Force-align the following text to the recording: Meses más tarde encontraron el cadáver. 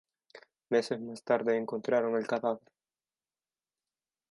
Meses 0.71 0.99
más 0.99 1.23
tarde 1.23 1.55
encontraron 1.55 2.15
el 2.17 2.25
cadáver. 2.25 2.67